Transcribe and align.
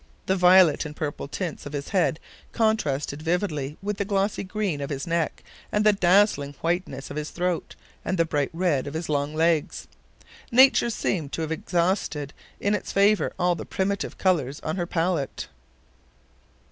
The 0.25 0.35
violet 0.35 0.83
and 0.83 0.95
purple 0.95 1.27
tints 1.27 1.67
of 1.67 1.73
his 1.73 1.89
head 1.89 2.19
contrasted 2.53 3.21
vividly 3.21 3.77
with 3.83 3.97
the 3.99 4.03
glossy 4.03 4.43
green 4.43 4.81
of 4.81 4.89
his 4.89 5.05
neck, 5.05 5.43
and 5.71 5.85
the 5.85 5.93
dazzling 5.93 6.55
whiteness 6.61 7.11
of 7.11 7.17
his 7.17 7.29
throat, 7.29 7.75
and 8.03 8.17
the 8.17 8.25
bright 8.25 8.49
red 8.51 8.87
of 8.87 8.95
his 8.95 9.09
long 9.09 9.35
legs. 9.35 9.87
Nature 10.51 10.89
seems 10.89 11.29
to 11.33 11.43
have 11.43 11.51
exhausted 11.51 12.33
in 12.59 12.73
its 12.73 12.91
favor 12.91 13.31
all 13.37 13.53
the 13.53 13.63
primitive 13.63 14.17
colors 14.17 14.59
on 14.61 14.75
her 14.75 14.87
palette. 14.87 15.47